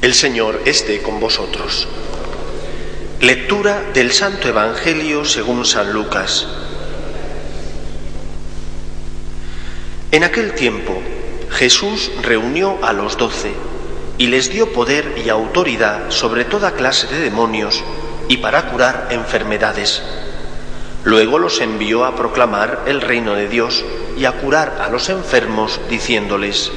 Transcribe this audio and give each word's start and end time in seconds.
El 0.00 0.14
Señor 0.14 0.60
esté 0.64 1.02
con 1.02 1.18
vosotros. 1.18 1.88
Lectura 3.20 3.82
del 3.94 4.12
Santo 4.12 4.46
Evangelio 4.46 5.24
según 5.24 5.64
San 5.64 5.92
Lucas. 5.92 6.46
En 10.12 10.22
aquel 10.22 10.54
tiempo 10.54 11.02
Jesús 11.50 12.12
reunió 12.22 12.78
a 12.82 12.92
los 12.92 13.16
doce 13.16 13.52
y 14.18 14.28
les 14.28 14.52
dio 14.52 14.72
poder 14.72 15.20
y 15.26 15.30
autoridad 15.30 16.12
sobre 16.12 16.44
toda 16.44 16.74
clase 16.74 17.08
de 17.08 17.18
demonios 17.18 17.82
y 18.28 18.36
para 18.36 18.70
curar 18.70 19.08
enfermedades. 19.10 20.00
Luego 21.02 21.40
los 21.40 21.60
envió 21.60 22.04
a 22.04 22.14
proclamar 22.14 22.84
el 22.86 23.00
reino 23.00 23.34
de 23.34 23.48
Dios 23.48 23.84
y 24.16 24.26
a 24.26 24.32
curar 24.32 24.80
a 24.80 24.90
los 24.90 25.08
enfermos 25.08 25.80
diciéndoles, 25.90 26.70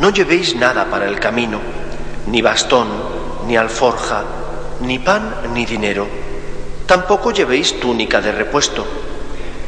no 0.00 0.10
llevéis 0.10 0.54
nada 0.54 0.90
para 0.90 1.08
el 1.08 1.18
camino 1.18 1.85
ni 2.26 2.42
bastón, 2.42 2.88
ni 3.46 3.56
alforja, 3.56 4.24
ni 4.80 4.98
pan, 4.98 5.52
ni 5.54 5.64
dinero. 5.64 6.06
Tampoco 6.86 7.32
llevéis 7.32 7.80
túnica 7.80 8.20
de 8.20 8.32
repuesto. 8.32 8.86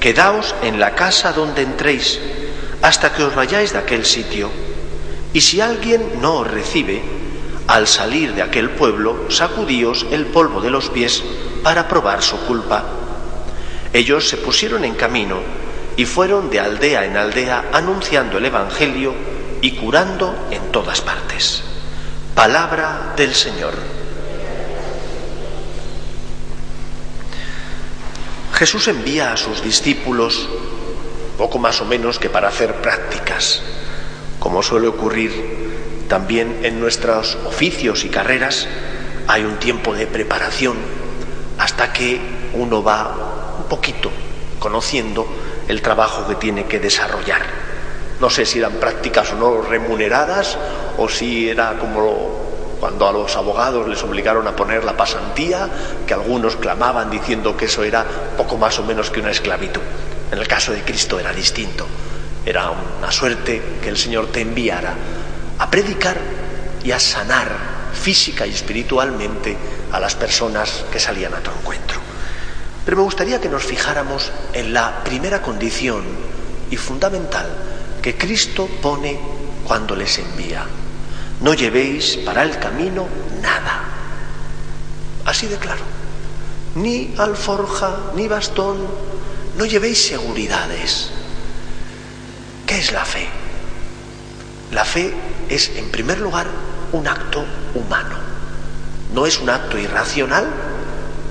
Quedaos 0.01 0.55
en 0.63 0.79
la 0.79 0.95
casa 0.95 1.33
donde 1.33 1.63
entréis, 1.63 2.21
hasta 2.83 3.13
que 3.13 3.25
os 3.25 3.35
vayáis 3.35 3.73
de 3.73 3.79
aquel 3.79 4.05
sitio. 4.05 4.51
Y 5.33 5.41
si 5.41 5.61
alguien 5.61 6.21
no 6.21 6.37
os 6.37 6.51
recibe, 6.51 7.03
al 7.67 7.87
salir 7.87 8.35
de 8.35 8.43
aquel 8.43 8.71
pueblo, 8.71 9.31
sacudíos 9.31 10.07
el 10.11 10.27
polvo 10.27 10.61
de 10.61 10.71
los 10.71 10.89
pies 10.89 11.23
para 11.63 11.87
probar 11.87 12.23
su 12.23 12.39
culpa. 12.47 12.85
Ellos 13.93 14.29
se 14.29 14.37
pusieron 14.37 14.85
en 14.85 14.95
camino 14.95 15.37
y 15.97 16.07
fueron 16.07 16.51
de 16.51 16.61
aldea 16.61 17.05
en 17.05 17.17
aldea 17.17 17.71
anunciando 17.73 18.39
el 18.39 18.47
Evangelio 18.47 19.15
y 19.61 19.73
curando 19.73 20.47
en 20.51 20.71
todas 20.71 21.01
partes. 21.01 21.68
Palabra 22.39 23.15
del 23.17 23.35
Señor. 23.35 23.75
Jesús 28.55 28.87
envía 28.87 29.33
a 29.33 29.37
sus 29.37 29.61
discípulos 29.61 30.49
poco 31.37 31.59
más 31.59 31.81
o 31.81 31.85
menos 31.85 32.21
que 32.21 32.31
para 32.31 32.47
hacer 32.47 32.75
prácticas, 32.75 33.61
como 34.39 34.63
suele 34.63 34.87
ocurrir 34.87 36.07
también 36.09 36.61
en 36.63 36.79
nuestros 36.79 37.37
oficios 37.45 38.05
y 38.05 38.09
carreras, 38.09 38.69
hay 39.27 39.43
un 39.43 39.57
tiempo 39.57 39.93
de 39.93 40.07
preparación 40.07 40.77
hasta 41.59 41.93
que 41.93 42.21
uno 42.53 42.85
va 42.85 43.57
un 43.59 43.65
poquito 43.65 44.13
conociendo 44.61 45.27
el 45.67 45.83
trabajo 45.83 46.29
que 46.29 46.37
tiene 46.37 46.67
que 46.67 46.79
desarrollar. 46.79 47.43
No 48.21 48.31
sé 48.31 48.47
si 48.47 48.59
eran 48.59 48.75
prácticas 48.75 49.33
o 49.33 49.37
no 49.37 49.63
remuneradas 49.63 50.59
o 50.99 51.09
si 51.09 51.49
era 51.49 51.79
como 51.79 52.28
cuando 52.81 53.09
a 53.09 53.13
los 53.13 53.37
abogados 53.37 53.89
les 53.89 54.03
obligaron 54.03 54.47
a 54.47 54.55
poner 54.55 54.85
la 54.85 54.97
pasantía, 54.97 55.69
que 56.07 56.15
algunos 56.15 56.57
clamaban 56.57 57.11
diciendo 57.11 57.57
que 57.57 57.67
eso 57.67 57.83
era 57.85 58.05
poco 58.37 58.57
más 58.57 58.79
o 58.79 58.85
menos 58.85 59.11
que 59.11 59.21
una 59.21 59.31
esclavitud. 59.31 59.83
En 60.31 60.39
el 60.39 60.47
caso 60.47 60.73
de 60.73 60.83
Cristo 60.83 61.19
era 61.19 61.33
distinto. 61.33 61.87
Era 62.45 62.71
una 62.71 63.11
suerte 63.11 63.63
que 63.83 63.89
el 63.89 63.97
Señor 63.97 64.29
te 64.29 64.41
enviara 64.41 64.95
a 65.59 65.71
predicar 65.71 66.17
y 66.85 66.93
a 66.93 67.01
sanar 67.01 67.49
física 67.93 68.47
y 68.47 68.51
espiritualmente 68.51 69.57
a 69.93 70.01
las 70.01 70.15
personas 70.15 70.85
que 70.93 71.01
salían 71.01 71.35
a 71.35 71.41
tu 71.41 71.51
encuentro. 71.51 71.99
Pero 72.85 72.97
me 72.97 73.03
gustaría 73.03 73.41
que 73.41 73.49
nos 73.49 73.65
fijáramos 73.65 74.33
en 74.53 74.73
la 74.73 75.03
primera 75.05 75.43
condición 75.43 76.05
y 76.71 76.77
fundamental 76.77 77.47
que 78.01 78.17
Cristo 78.17 78.69
pone 78.81 79.19
cuando 79.67 79.95
les 79.97 80.19
envía. 80.19 80.65
No 81.41 81.55
llevéis 81.55 82.17
para 82.25 82.43
el 82.43 82.59
camino 82.59 83.07
nada. 83.41 83.85
Así 85.25 85.47
de 85.47 85.57
claro. 85.57 85.83
Ni 86.75 87.15
alforja, 87.17 87.97
ni 88.15 88.27
bastón. 88.29 88.77
No 89.57 89.65
llevéis 89.65 90.07
seguridades. 90.07 91.11
¿Qué 92.67 92.79
es 92.79 92.93
la 92.93 93.05
fe? 93.05 93.27
La 94.73 94.85
fe 94.85 95.13
es, 95.49 95.71
en 95.77 95.91
primer 95.91 96.21
lugar, 96.21 96.47
un 96.93 97.07
acto 97.07 97.45
humano. 97.75 98.17
No 99.15 99.27
es 99.27 99.39
un 99.39 99.49
acto 99.49 99.79
irracional 99.79 100.47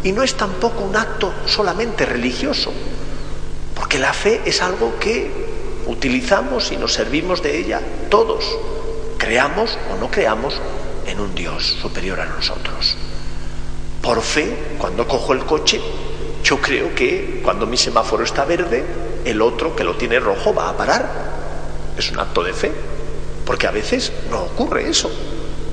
y 0.04 0.12
no 0.12 0.24
es 0.24 0.36
tampoco 0.36 0.84
un 0.84 0.96
acto 0.96 1.34
solamente 1.46 2.06
religioso. 2.06 2.72
Porque 3.76 4.00
la 4.00 4.14
fe 4.14 4.42
es 4.46 4.62
algo 4.62 4.98
que 5.00 5.84
utilizamos 5.86 6.72
y 6.72 6.78
nos 6.78 6.94
servimos 6.94 7.44
de 7.44 7.58
ella 7.58 7.82
todos, 8.10 8.46
creamos 9.28 9.78
o 9.92 9.98
no 9.98 10.10
creamos 10.10 10.58
en 11.06 11.20
un 11.20 11.36
Dios 11.36 11.76
superior 11.82 12.22
a 12.22 12.26
nosotros. 12.28 12.96
Por 14.02 14.22
fe, 14.22 14.78
cuando 14.78 15.06
cojo 15.06 15.34
el 15.34 15.44
coche, 15.44 15.82
yo 16.46 16.62
creo 16.62 16.96
que 16.96 17.42
cuando 17.44 17.68
mi 17.68 17.76
semáforo 17.76 18.24
está 18.24 18.46
verde, 18.46 18.86
el 19.26 19.42
otro 19.42 19.76
que 19.76 19.84
lo 19.84 19.98
tiene 19.98 20.22
rojo 20.22 20.54
va 20.54 20.70
a 20.70 20.78
parar. 20.78 21.10
Es 21.98 22.10
un 22.10 22.22
acto 22.22 22.42
de 22.42 22.54
fe, 22.54 22.72
porque 23.46 23.68
a 23.68 23.72
veces 23.72 24.14
no 24.32 24.44
ocurre 24.44 24.90
eso. 24.90 25.12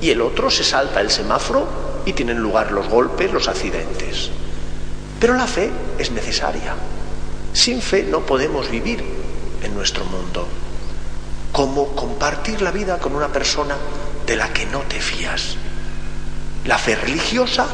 Y 0.01 0.09
el 0.09 0.19
otro 0.19 0.51
se 0.51 0.65
salta 0.65 0.99
el 0.99 1.09
semáforo 1.09 1.65
y 2.05 2.11
tienen 2.11 2.39
lugar 2.39 2.73
los 2.73 2.89
golpes, 2.89 3.31
los 3.31 3.47
accidentes. 3.47 4.31
Pero 5.17 5.35
la 5.35 5.47
fe 5.47 5.71
es 5.97 6.11
necesaria. 6.11 6.75
Sin 7.53 7.81
fe 7.81 8.03
no 8.03 8.25
podemos 8.25 8.69
vivir 8.69 9.01
en 9.63 9.73
nuestro 9.73 10.03
mundo. 10.03 10.45
Cómo 11.55 11.95
compartir 11.95 12.61
la 12.61 12.71
vida 12.71 12.99
con 12.99 13.15
una 13.15 13.29
persona 13.29 13.77
de 14.27 14.35
la 14.35 14.51
que 14.51 14.65
no 14.65 14.81
te 14.81 14.99
fías. 14.99 15.55
La 16.65 16.77
fe 16.77 16.97
religiosa 16.97 17.65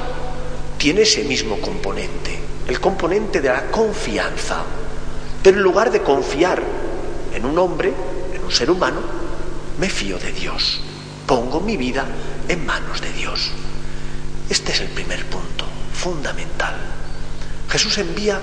tiene 0.77 1.01
ese 1.01 1.23
mismo 1.23 1.59
componente, 1.59 2.39
el 2.67 2.79
componente 2.79 3.41
de 3.41 3.47
la 3.47 3.71
confianza. 3.71 4.61
Pero 5.41 5.57
en 5.57 5.63
lugar 5.63 5.89
de 5.89 6.03
confiar 6.03 6.61
en 7.33 7.43
un 7.43 7.57
hombre, 7.57 7.91
en 8.35 8.43
un 8.45 8.51
ser 8.51 8.69
humano, 8.69 8.99
me 9.79 9.89
fío 9.89 10.19
de 10.19 10.31
Dios. 10.31 10.79
Pongo 11.25 11.59
mi 11.59 11.75
vida 11.75 12.05
en 12.47 12.63
manos 12.63 13.01
de 13.01 13.11
Dios. 13.13 13.49
Este 14.47 14.73
es 14.73 14.81
el 14.81 14.89
primer 14.89 15.25
punto, 15.25 15.65
fundamental. 15.91 16.75
Jesús 17.67 17.97
envía 17.97 18.39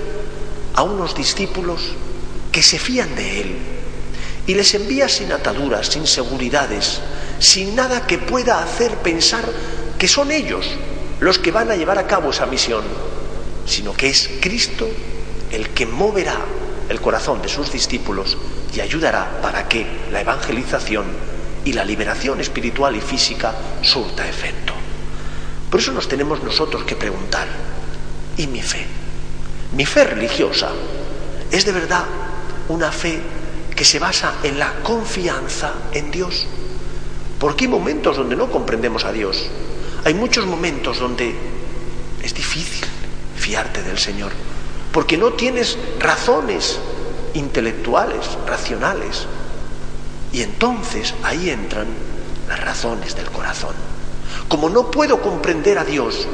a 0.75 0.83
unos 0.83 1.15
discípulos 1.15 1.93
que 2.51 2.65
se 2.65 2.81
fían 2.81 3.15
de 3.15 3.41
Él 3.41 3.79
y 4.49 4.55
les 4.55 4.75
envía 4.75 5.11
sin 5.11 5.31
ataduras, 5.31 5.89
sin 5.89 6.07
seguridades, 6.07 7.01
sin 7.39 7.77
nada 7.77 8.07
que 8.07 8.17
pueda 8.17 8.63
hacer 8.63 8.97
pensar 8.97 9.45
que 9.99 10.09
son 10.09 10.33
ellos 10.33 10.67
los 11.21 11.39
que 11.39 11.51
van 11.51 11.71
a 11.71 11.77
llevar 11.77 11.99
a 11.99 12.07
cabo 12.07 12.31
esa 12.31 12.47
misión, 12.47 12.83
sino 13.67 13.93
que 13.93 14.09
es 14.09 14.31
Cristo 14.41 14.89
el 15.53 15.69
que 15.71 15.85
moverá 15.85 16.39
el 16.89 16.99
corazón 16.99 17.43
de 17.43 17.51
sus 17.51 17.71
discípulos 17.71 18.39
y 18.75 18.81
ayudará 18.81 19.39
para 19.43 19.69
que 19.69 19.87
la 20.11 20.23
evangelización 20.23 21.05
y 21.67 21.75
la 21.75 21.85
liberación 21.85 22.41
espiritual 22.41 22.97
y 22.97 23.03
física 23.03 23.55
surta 23.83 24.27
efecto. 24.27 24.73
Por 25.71 25.81
eso 25.81 25.93
nos 25.93 26.09
tenemos 26.09 26.43
nosotros 26.43 26.85
que 26.85 26.97
preguntar, 26.97 27.47
¿y 28.39 28.47
mi 28.47 28.63
fe? 28.63 28.87
Mi 29.77 29.85
fe 29.85 30.05
religiosa 30.05 30.71
es 31.51 31.67
de 31.67 31.73
verdad 31.73 32.05
una 32.71 32.91
fe 32.91 33.21
que 33.79 33.85
se 33.85 34.01
basa 34.01 34.35
en 34.43 34.59
la 34.59 34.81
confianza 34.83 35.73
en 35.93 36.11
Dios. 36.11 36.45
Porque 37.39 37.67
hay 37.67 37.71
momentos 37.71 38.17
donde 38.17 38.35
no 38.35 38.51
comprendemos 38.51 39.05
a 39.05 39.13
Dios. 39.13 39.47
Hay 40.05 40.15
muchos 40.15 40.47
momentos 40.47 40.99
donde 40.99 41.33
es 42.21 42.35
difícil 42.35 42.85
fiarte 43.37 43.85
del 43.85 43.97
Señor. 43.97 44.33
Porque 44.91 45.17
no 45.17 45.35
tienes 45.35 45.79
razones 46.01 46.81
intelectuales, 47.35 48.27
racionales. 48.49 49.27
Y 50.33 50.43
entonces 50.43 51.15
ahí 51.23 51.49
entran 51.49 51.87
las 52.49 52.59
razones 52.59 53.15
del 53.15 53.31
corazón. 53.31 53.77
Como 54.49 54.71
no 54.71 54.91
puedo 54.91 55.23
comprender 55.23 55.79
a 55.79 55.85
Dios, 55.85 56.27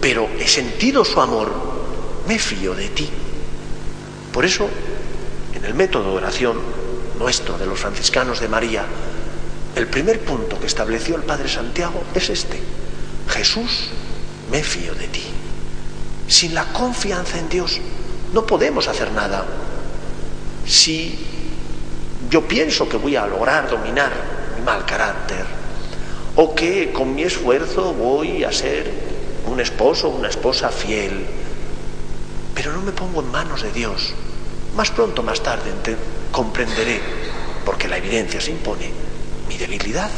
pero 0.00 0.26
he 0.40 0.48
sentido 0.48 1.04
su 1.04 1.20
amor, 1.20 1.52
me 2.26 2.38
fío 2.38 2.74
de 2.74 2.88
ti. 2.88 3.10
Por 4.32 4.46
eso 4.46 4.70
en 5.54 5.64
el 5.64 5.74
método 5.74 6.10
de 6.10 6.16
oración 6.16 6.58
nuestro, 7.18 7.58
de 7.58 7.66
los 7.66 7.78
franciscanos 7.78 8.40
de 8.40 8.48
María, 8.48 8.84
el 9.76 9.86
primer 9.86 10.20
punto 10.20 10.58
que 10.58 10.66
estableció 10.66 11.16
el 11.16 11.22
Padre 11.22 11.48
Santiago 11.48 12.02
es 12.14 12.30
este. 12.30 12.60
Jesús, 13.28 13.88
me 14.50 14.62
fío 14.62 14.94
de 14.94 15.08
ti. 15.08 15.24
Sin 16.28 16.54
la 16.54 16.72
confianza 16.72 17.38
en 17.38 17.48
Dios 17.48 17.80
no 18.32 18.46
podemos 18.46 18.88
hacer 18.88 19.10
nada. 19.12 19.44
Si 20.66 21.18
yo 22.30 22.46
pienso 22.46 22.88
que 22.88 22.96
voy 22.96 23.16
a 23.16 23.26
lograr 23.26 23.68
dominar 23.68 24.12
mi 24.56 24.64
mal 24.64 24.84
carácter 24.84 25.44
o 26.36 26.54
que 26.54 26.92
con 26.92 27.14
mi 27.14 27.22
esfuerzo 27.22 27.92
voy 27.92 28.44
a 28.44 28.52
ser 28.52 28.90
un 29.46 29.60
esposo 29.60 30.08
una 30.08 30.28
esposa 30.28 30.68
fiel, 30.70 31.26
pero 32.54 32.72
no 32.72 32.82
me 32.82 32.92
pongo 32.92 33.20
en 33.20 33.30
manos 33.30 33.62
de 33.62 33.72
Dios, 33.72 34.12
más 34.74 34.90
pronto 34.90 35.22
o 35.22 35.24
más 35.24 35.42
tarde 35.42 35.70
comprenderé, 36.30 37.00
porque 37.64 37.88
la 37.88 37.98
evidencia 37.98 38.40
se 38.40 38.50
impone, 38.50 38.90
mi 39.48 39.56
debilidad 39.56 40.10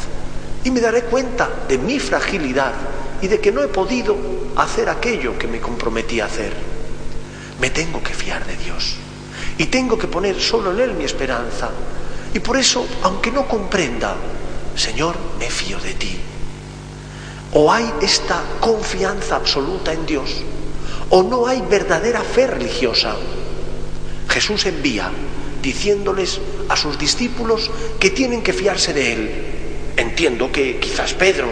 y 0.65 0.71
me 0.71 0.81
daré 0.81 1.03
cuenta 1.03 1.47
de 1.69 1.77
mi 1.77 1.99
fragilidad 1.99 2.73
y 3.21 3.27
de 3.27 3.39
que 3.39 3.51
no 3.51 3.61
he 3.61 3.67
podido 3.67 4.17
hacer 4.57 4.89
aquello 4.89 5.37
que 5.37 5.47
me 5.47 5.61
comprometí 5.61 6.19
a 6.19 6.25
hacer. 6.25 6.53
Me 7.61 7.69
tengo 7.69 8.01
que 8.01 8.13
fiar 8.13 8.45
de 8.45 8.57
Dios 8.57 8.95
y 9.59 9.67
tengo 9.67 9.97
que 9.97 10.07
poner 10.07 10.41
solo 10.41 10.71
en 10.71 10.79
Él 10.79 10.93
mi 10.95 11.05
esperanza. 11.05 11.69
Y 12.33 12.39
por 12.39 12.57
eso, 12.57 12.85
aunque 13.03 13.31
no 13.31 13.47
comprenda, 13.47 14.15
Señor, 14.75 15.15
me 15.39 15.49
fío 15.51 15.79
de 15.79 15.93
ti. 15.93 16.19
O 17.53 17.71
hay 17.71 17.89
esta 18.01 18.41
confianza 18.59 19.35
absoluta 19.35 19.93
en 19.93 20.05
Dios, 20.05 20.31
o 21.11 21.21
no 21.21 21.45
hay 21.45 21.61
verdadera 21.61 22.21
fe 22.21 22.47
religiosa. 22.47 23.15
Jesús 24.35 24.65
envía 24.65 25.09
diciéndoles 25.61 26.41
a 26.67 26.75
sus 26.75 26.99
discípulos 26.99 27.71
que 28.01 28.09
tienen 28.09 28.43
que 28.43 28.51
fiarse 28.51 28.91
de 28.91 29.13
Él. 29.13 29.31
Entiendo 29.95 30.51
que 30.51 30.77
quizás 30.77 31.13
Pedro, 31.13 31.47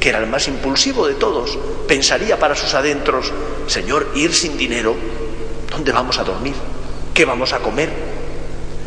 que 0.00 0.08
era 0.08 0.18
el 0.18 0.26
más 0.26 0.48
impulsivo 0.48 1.06
de 1.06 1.14
todos, 1.14 1.56
pensaría 1.86 2.36
para 2.36 2.56
sus 2.56 2.74
adentros, 2.74 3.32
Señor, 3.68 4.10
ir 4.16 4.34
sin 4.34 4.58
dinero, 4.58 4.96
¿dónde 5.70 5.92
vamos 5.92 6.18
a 6.18 6.24
dormir? 6.24 6.54
¿Qué 7.14 7.24
vamos 7.24 7.52
a 7.52 7.60
comer? 7.60 7.90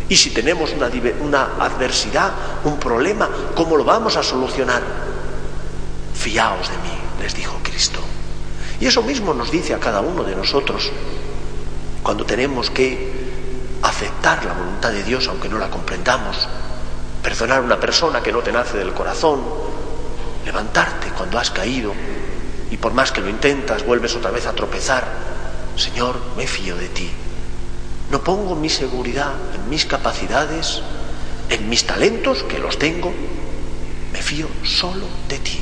Y 0.10 0.18
si 0.18 0.32
tenemos 0.32 0.74
una, 1.22 1.44
adversidad, 1.62 2.34
un 2.66 2.78
problema, 2.78 3.30
¿cómo 3.56 3.78
lo 3.78 3.86
vamos 3.86 4.18
a 4.18 4.24
solucionar? 4.24 4.84
Fiaos 6.14 6.68
de 6.68 6.76
mí, 6.80 7.24
les 7.24 7.34
dijo 7.34 7.58
Cristo. 7.64 8.02
Y 8.82 8.88
eso 8.88 9.02
mismo 9.02 9.34
nos 9.34 9.50
dice 9.50 9.74
a 9.74 9.80
cada 9.80 10.02
uno 10.02 10.26
de 10.26 10.36
nosotros 10.36 10.92
cuando 12.04 12.26
tenemos 12.26 12.70
que 12.70 13.19
aceptar 14.00 14.46
la 14.46 14.54
voluntad 14.54 14.92
de 14.92 15.04
Dios 15.04 15.28
aunque 15.28 15.50
no 15.50 15.58
la 15.58 15.70
comprendamos, 15.70 16.48
perdonar 17.22 17.60
a 17.60 17.64
una 17.64 17.80
persona 17.82 18.24
que 18.24 18.32
no 18.32 18.40
te 18.40 18.54
nace 18.54 18.78
del 18.78 18.94
corazón, 18.94 19.42
levantarte 20.46 21.10
cuando 21.10 21.38
has 21.38 21.52
caído 21.52 21.94
y 22.72 22.78
por 22.78 22.94
más 22.94 23.12
que 23.12 23.20
lo 23.20 23.28
intentas 23.28 23.86
vuelves 23.86 24.16
otra 24.16 24.32
vez 24.32 24.46
a 24.46 24.54
tropezar. 24.54 25.06
Señor, 25.76 26.18
me 26.38 26.48
fío 26.48 26.78
de 26.78 26.88
ti. 26.88 27.10
No 28.10 28.24
pongo 28.24 28.56
mi 28.56 28.70
seguridad 28.70 29.34
en 29.54 29.70
mis 29.70 29.86
capacidades, 29.86 30.82
en 31.50 31.68
mis 31.68 31.86
talentos, 31.86 32.44
que 32.44 32.58
los 32.58 32.80
tengo. 32.80 33.12
Me 34.14 34.22
fío 34.22 34.48
solo 34.64 35.08
de 35.28 35.40
ti, 35.40 35.60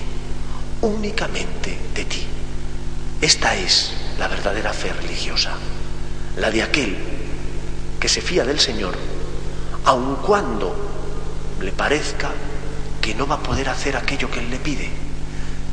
únicamente 0.81 1.75
de 1.95 2.05
ti. 2.05 2.27
Esta 3.19 3.55
es 3.55 3.93
la 4.19 4.27
verdadera 4.27 4.73
fe 4.73 4.93
religiosa, 4.93 5.53
la 6.35 6.51
de 6.51 6.61
aquel 6.61 7.16
que 8.07 8.13
se 8.13 8.21
fía 8.21 8.45
del 8.45 8.57
Señor, 8.57 8.95
aun 9.83 10.15
cuando 10.24 10.74
le 11.59 11.74
parezca 11.74 12.31
que 13.01 13.13
no 13.13 13.27
va 13.27 13.36
a 13.36 13.44
poder 13.44 13.68
hacer 13.68 13.98
aquello 13.98 14.31
que 14.31 14.39
Él 14.39 14.50
le 14.50 14.59
pide. 14.59 14.89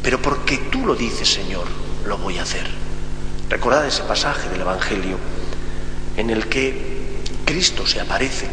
Pero 0.03 0.21
porque 0.21 0.59
tú 0.59 0.85
lo 0.85 0.97
dices, 0.97 1.33
Señor, 1.33 1.63
lo 2.05 2.19
voy 2.19 2.39
a 2.39 2.43
hacer. 2.43 2.67
Recordad 3.49 3.87
ese 3.87 4.03
pasaje 4.03 4.49
del 4.49 4.63
Evangelio 4.63 5.17
en 6.17 6.29
el 6.29 6.49
que 6.49 7.23
Cristo 7.45 7.87
se 7.87 8.01
aparece 8.01 8.49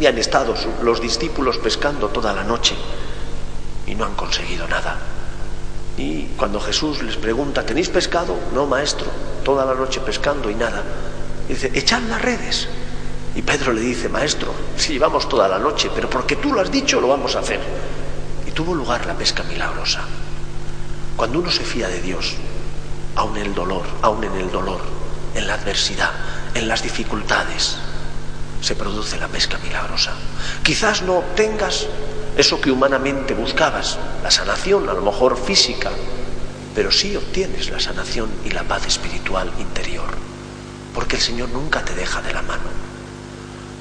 y 0.00 0.06
han 0.06 0.16
estado 0.16 0.54
los 0.82 1.02
discípulos 1.02 1.58
pescando 1.58 2.08
toda 2.08 2.32
la 2.32 2.44
noche 2.44 2.74
y 3.86 3.94
no 3.96 4.06
han 4.06 4.14
conseguido 4.14 4.66
nada. 4.66 4.96
Y 5.98 6.22
cuando 6.38 6.58
Jesús 6.58 7.02
les 7.02 7.16
pregunta, 7.16 7.66
¿tenéis 7.66 7.90
pescado? 7.90 8.34
No, 8.54 8.64
maestro, 8.64 9.08
toda 9.44 9.66
la 9.66 9.74
noche 9.74 10.00
pescando 10.00 10.48
y 10.48 10.54
nada 10.54 10.82
dice, 11.48 11.70
echad 11.74 12.02
las 12.02 12.22
redes. 12.22 12.68
Y 13.34 13.42
Pedro 13.42 13.72
le 13.72 13.80
dice, 13.80 14.08
maestro, 14.08 14.52
si 14.76 14.94
llevamos 14.94 15.28
toda 15.28 15.48
la 15.48 15.58
noche, 15.58 15.90
pero 15.94 16.08
porque 16.08 16.36
tú 16.36 16.52
lo 16.52 16.60
has 16.60 16.70
dicho, 16.70 17.00
lo 17.00 17.08
vamos 17.08 17.36
a 17.36 17.40
hacer. 17.40 17.60
Y 18.46 18.50
tuvo 18.50 18.74
lugar 18.74 19.06
la 19.06 19.14
pesca 19.14 19.42
milagrosa. 19.44 20.02
Cuando 21.16 21.38
uno 21.38 21.50
se 21.50 21.64
fía 21.64 21.88
de 21.88 22.00
Dios, 22.00 22.34
aun 23.14 23.36
en 23.36 23.46
el 23.46 23.54
dolor, 23.54 23.82
aun 24.02 24.24
en 24.24 24.34
el 24.34 24.50
dolor, 24.50 24.80
en 25.34 25.46
la 25.46 25.54
adversidad, 25.54 26.10
en 26.54 26.68
las 26.68 26.82
dificultades, 26.82 27.76
se 28.60 28.74
produce 28.74 29.18
la 29.18 29.28
pesca 29.28 29.58
milagrosa. 29.58 30.12
Quizás 30.62 31.02
no 31.02 31.18
obtengas 31.18 31.86
eso 32.36 32.60
que 32.60 32.70
humanamente 32.70 33.34
buscabas, 33.34 33.98
la 34.22 34.30
sanación, 34.30 34.88
a 34.88 34.94
lo 34.94 35.02
mejor 35.02 35.36
física, 35.36 35.90
pero 36.74 36.90
sí 36.90 37.16
obtienes 37.16 37.70
la 37.70 37.80
sanación 37.80 38.30
y 38.44 38.50
la 38.50 38.62
paz 38.62 38.86
espiritual 38.86 39.52
interior 39.58 40.28
porque 40.98 41.14
el 41.14 41.22
Señor 41.22 41.50
nunca 41.50 41.84
te 41.84 41.94
deja 41.94 42.20
de 42.22 42.32
la 42.32 42.42
mano. 42.42 42.87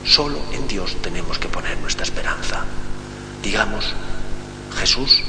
Solo 0.05 0.39
en 0.51 0.67
Dios 0.67 0.95
tenemos 1.01 1.37
que 1.39 1.49
poner 1.49 1.77
nuestra 1.79 2.03
esperanza. 2.03 2.63
Digamos, 3.43 3.93
Jesús, 4.79 5.23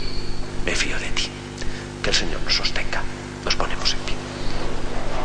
me 0.65 0.75
fío 0.75 0.99
de 0.99 1.11
ti. 1.11 1.29
Que 2.03 2.11
el 2.11 2.17
Señor 2.17 2.41
nos 2.43 2.55
sostenga. 2.55 3.03